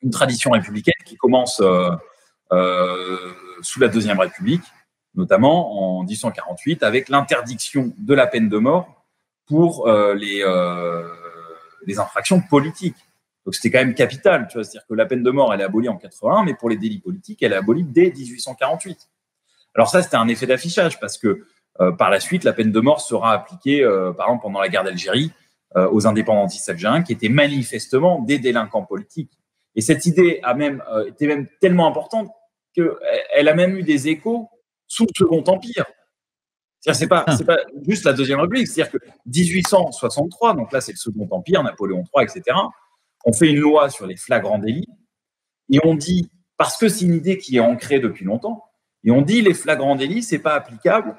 [0.03, 3.17] une tradition républicaine qui commence euh,
[3.63, 4.65] sous la Deuxième République,
[5.15, 9.07] notamment en 1848, avec l'interdiction de la peine de mort
[9.47, 10.45] pour les,
[11.87, 12.97] les infractions politiques.
[13.45, 15.65] Donc c'était quand même capital, tu vois, c'est-à-dire que la peine de mort elle est
[15.65, 19.09] abolie en 81, mais pour les délits politiques elle est abolie dès 1848.
[19.75, 21.47] Alors ça c'était un effet d'affichage parce que
[21.81, 24.69] euh, par la suite la peine de mort sera appliquée, euh, par exemple pendant la
[24.69, 29.39] guerre d'Algérie, euh, aux indépendantistes algériens qui étaient manifestement des délinquants politiques.
[29.77, 32.29] Et cette idée a même été même tellement importante
[32.75, 34.49] qu'elle a même eu des échos
[34.89, 35.87] sous le Second Empire.
[36.81, 40.97] C'est pas, c'est pas juste la Deuxième République, c'est-à-dire que 1863, donc là c'est le
[40.97, 42.57] Second Empire, Napoléon III, etc
[43.25, 44.89] on fait une loi sur les flagrants délits
[45.71, 48.65] et on dit, parce que c'est une idée qui est ancrée depuis longtemps,
[49.05, 51.17] et on dit les flagrants délits, c'est pas applicable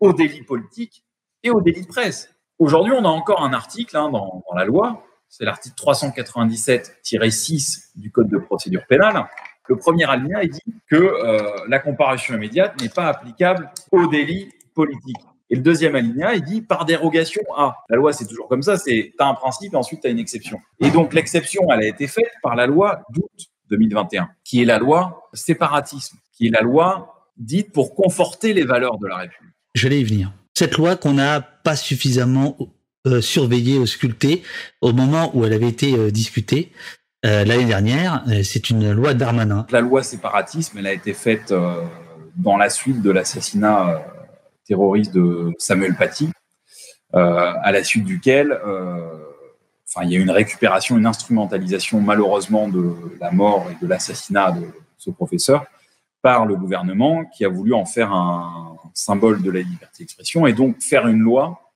[0.00, 1.04] aux délits politiques
[1.42, 2.34] et aux délits de presse.
[2.60, 8.28] Aujourd'hui, on a encore un article hein, dans, la loi, c'est l'article 397-6 du Code
[8.28, 9.24] de procédure pénale.
[9.66, 15.16] Le premier alinéa, dit que euh, la comparution immédiate n'est pas applicable aux délits politiques.
[15.48, 17.76] Et le deuxième alinéa, il dit par dérogation à.
[17.88, 20.10] La loi, c'est toujours comme ça, c'est tu as un principe et ensuite tu as
[20.10, 20.60] une exception.
[20.80, 23.30] Et donc l'exception, elle a été faite par la loi d'août
[23.70, 28.98] 2021, qui est la loi séparatisme, qui est la loi dite pour conforter les valeurs
[28.98, 29.54] de la République.
[29.74, 30.30] Je vais y venir.
[30.60, 32.54] Cette loi qu'on n'a pas suffisamment
[33.06, 34.42] euh, surveillée, auscultée
[34.82, 36.70] au moment où elle avait été euh, discutée
[37.24, 38.22] euh, l'année dernière.
[38.44, 39.66] C'est une loi Darmanin.
[39.70, 41.54] La loi séparatisme, elle a été faite
[42.36, 44.04] dans la suite de l'assassinat
[44.66, 46.28] terroriste de Samuel Paty,
[47.14, 48.58] à la suite duquel
[50.02, 54.66] il y a une récupération, une instrumentalisation malheureusement de la mort et de l'assassinat de
[54.98, 55.64] ce professeur
[56.22, 60.52] par le gouvernement qui a voulu en faire un symbole de la liberté d'expression et
[60.52, 61.72] donc faire une loi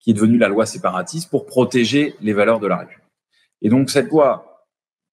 [0.00, 3.02] qui est devenue la loi séparatiste pour protéger les valeurs de la République.
[3.62, 4.66] Et donc cette loi,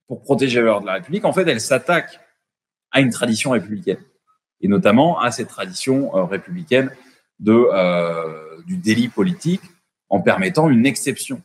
[0.08, 2.20] pour protéger les valeurs de la République, en fait, elle s'attaque
[2.92, 4.04] à une tradition républicaine
[4.62, 6.92] et notamment à cette tradition euh, républicaine
[7.40, 9.62] de, euh, du délit politique
[10.10, 11.42] en permettant une exception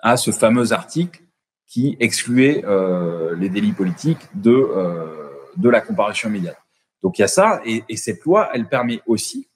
[0.00, 1.22] à ce fameux article
[1.66, 5.23] qui excluait euh, les délits politiques de,
[5.56, 6.58] de la comparution immédiate.
[7.02, 9.48] Donc il y a ça, et, et, cette loi, elle permet aussi,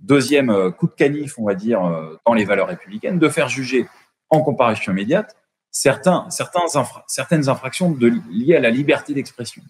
[0.00, 3.48] deuxième euh, coup de canif, on va dire, euh, dans les valeurs républicaines, de faire
[3.48, 3.86] juger
[4.30, 5.36] en comparution immédiate
[5.70, 6.26] certains,
[7.06, 7.96] certaines infractions
[8.30, 9.62] liées à la liberté d'expression,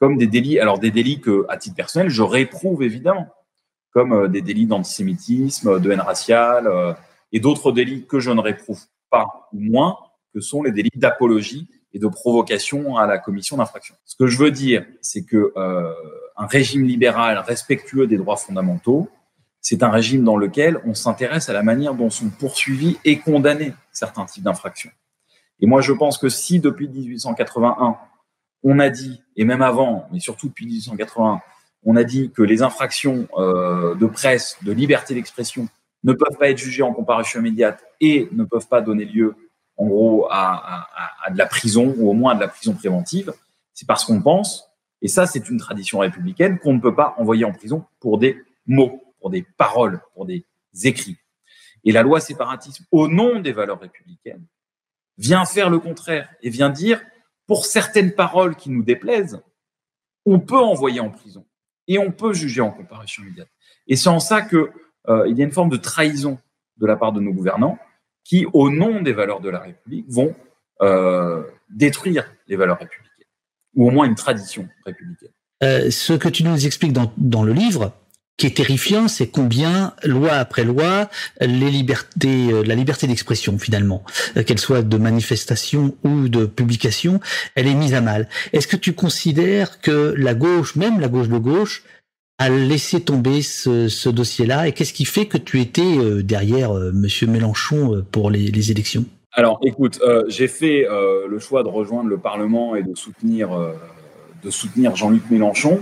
[0.00, 3.28] comme des délits, alors des délits que, à titre personnel, je réprouve évidemment,
[3.90, 6.96] comme euh, des délits d'antisémitisme, de haine raciale,
[7.30, 8.80] et d'autres délits que je ne réprouve
[9.10, 9.98] pas ou moins
[10.32, 13.94] que sont les délits d'apologie et de provocation à la commission d'infraction.
[14.04, 15.92] Ce que je veux dire, c'est que euh,
[16.36, 19.08] un régime libéral respectueux des droits fondamentaux,
[19.60, 23.74] c'est un régime dans lequel on s'intéresse à la manière dont sont poursuivis et condamnés
[23.92, 24.90] certains types d'infractions.
[25.60, 27.96] Et moi, je pense que si depuis 1881,
[28.62, 31.40] on a dit, et même avant, mais surtout depuis 1881,
[31.84, 35.68] on a dit que les infractions euh, de presse, de liberté d'expression,
[36.04, 39.34] ne peuvent pas être jugés en comparution immédiate et ne peuvent pas donner lieu,
[39.78, 40.86] en gros, à,
[41.30, 43.32] de la prison ou au moins à de la prison préventive,
[43.72, 44.68] c'est parce qu'on pense,
[45.00, 48.42] et ça c'est une tradition républicaine, qu'on ne peut pas envoyer en prison pour des
[48.66, 50.44] mots, pour des paroles, pour des
[50.82, 51.16] écrits.
[51.84, 54.44] Et la loi séparatisme, au nom des valeurs républicaines,
[55.16, 57.00] vient faire le contraire et vient dire,
[57.46, 59.40] pour certaines paroles qui nous déplaisent,
[60.26, 61.46] on peut envoyer en prison
[61.86, 63.48] et on peut juger en comparution immédiate.
[63.86, 64.70] Et c'est en ça que
[65.08, 66.38] euh, il y a une forme de trahison
[66.76, 67.78] de la part de nos gouvernants
[68.28, 70.34] qui, au nom des valeurs de la République, vont
[70.82, 73.26] euh, détruire les valeurs républicaines,
[73.74, 75.30] ou au moins une tradition républicaine.
[75.64, 77.92] Euh, ce que tu nous expliques dans, le livre,
[78.36, 81.08] qui est terrifiant, c'est combien, loi après loi,
[81.42, 84.04] euh, la liberté d'expression finalement,
[84.46, 87.20] qu'elle soit de manifestation ou de publication,
[87.54, 88.28] elle est mise à mal.
[88.52, 91.82] Est-ce que tu considères que la gauche, même la gauche de gauche,
[92.38, 94.68] a laissé tomber ce, dossier-là.
[94.68, 98.70] Et qu'est-ce qui fait que tu étais euh, derrière euh, Monsieur Mélenchon euh, pour les,
[98.70, 99.04] élections?
[99.32, 100.84] Alors, écoute, j'ai fait
[101.28, 103.50] le choix de rejoindre le Parlement et de soutenir,
[104.42, 105.80] de soutenir Jean-Luc Mélenchon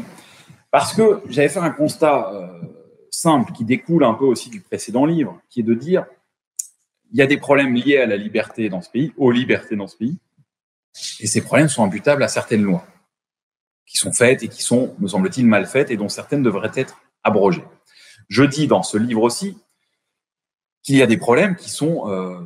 [0.71, 2.31] parce que j'avais fait un constat
[3.11, 6.05] simple qui découle un peu aussi du précédent livre, qui est de dire
[7.13, 9.87] il y a des problèmes liés à la liberté dans ce pays, aux libertés dans
[9.87, 10.19] ce pays,
[11.21, 12.85] et ces problèmes sont imputables à certaines lois
[13.87, 17.01] qui sont faites et qui sont, me semble-t-il, mal faites et dont certaines devraient être
[17.23, 17.65] abrogées.
[18.29, 19.57] Je dis dans ce livre aussi
[20.83, 22.41] qu'il y a des problèmes qui sont euh,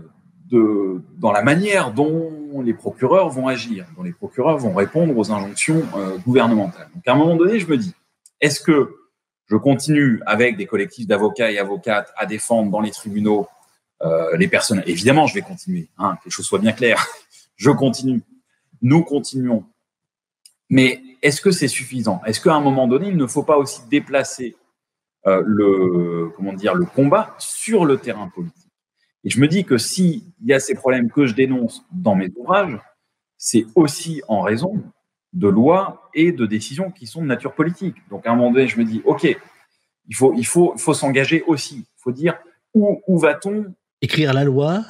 [0.50, 5.30] de, dans la manière dont les procureurs vont agir, dont les procureurs vont répondre aux
[5.30, 6.88] injonctions euh, gouvernementales.
[6.94, 7.94] Donc à un moment donné, je me dis,
[8.40, 8.96] est-ce que
[9.46, 13.46] je continue avec des collectifs d'avocats et avocates à défendre dans les tribunaux
[14.02, 14.82] euh, les personnes?
[14.86, 17.06] Évidemment, je vais continuer, hein, que les choses soient bien claires.
[17.56, 18.22] je continue.
[18.82, 19.64] Nous continuons.
[20.68, 22.20] Mais est-ce que c'est suffisant?
[22.26, 24.56] Est-ce qu'à un moment donné, il ne faut pas aussi déplacer
[25.26, 28.70] euh, le, comment dire, le combat sur le terrain politique?
[29.24, 32.30] Et je me dis que s'il y a ces problèmes que je dénonce dans mes
[32.36, 32.78] ouvrages,
[33.36, 34.82] c'est aussi en raison
[35.32, 37.96] de lois et de décisions qui sont de nature politique.
[38.08, 39.24] Donc à un moment donné, je me dis, OK,
[40.08, 41.76] il faut, il faut, faut s'engager aussi.
[41.76, 42.38] Il faut dire
[42.74, 43.74] où, où va-t-on?
[44.02, 44.84] Écrire la loi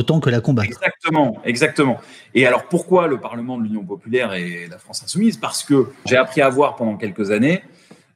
[0.00, 0.68] autant que la combattre.
[0.68, 1.98] Exactement, exactement.
[2.34, 5.36] Et alors pourquoi le Parlement de l'Union populaire et la France insoumise?
[5.36, 7.62] Parce que j'ai appris à voir pendant quelques années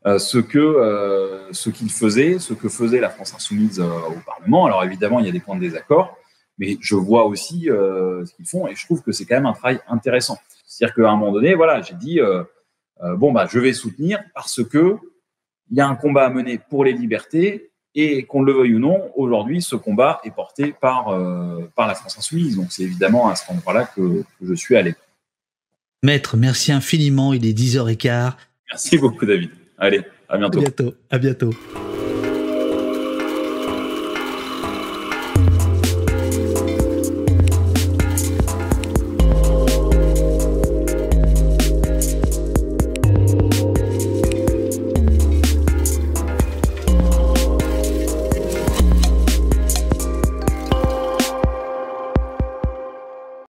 [0.06, 4.18] euh, ce que euh, ce qu'il faisait, ce que faisait la France insoumise euh, au
[4.26, 4.66] Parlement.
[4.66, 6.16] Alors évidemment, il y a des points de désaccord,
[6.58, 9.46] mais je vois aussi euh, ce qu'ils font et je trouve que c'est quand même
[9.46, 10.38] un travail intéressant.
[10.66, 12.18] C'est-à-dire qu'à un moment donné, voilà, j'ai dit
[13.22, 14.96] bon bah je vais soutenir parce que
[15.70, 18.78] il y a un combat à mener pour les libertés et qu'on le veuille ou
[18.78, 22.56] non, aujourd'hui, ce combat est porté par, euh, par la France Insoumise.
[22.56, 24.94] Donc, c'est évidemment à cet endroit-là que, que, je suis allé.
[26.02, 27.32] Maître, merci infiniment.
[27.32, 28.32] Il est 10h15.
[28.70, 29.50] Merci beaucoup, David.
[29.78, 30.58] Allez, à bientôt.
[30.58, 30.94] À bientôt.
[31.10, 31.50] À bientôt.